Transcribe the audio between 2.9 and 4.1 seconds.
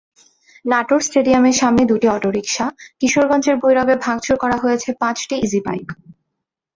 কিশোরগঞ্জের ভৈরবে